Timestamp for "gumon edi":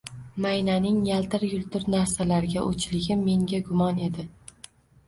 3.71-4.29